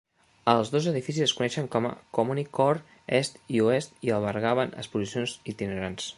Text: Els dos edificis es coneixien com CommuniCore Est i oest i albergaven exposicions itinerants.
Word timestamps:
Els 0.51 0.69
dos 0.75 0.85
edificis 0.91 1.25
es 1.25 1.33
coneixien 1.41 1.67
com 1.75 1.87
CommuniCore 2.19 2.81
Est 3.19 3.39
i 3.59 3.63
oest 3.67 3.95
i 4.09 4.15
albergaven 4.19 4.77
exposicions 4.85 5.39
itinerants. 5.55 6.07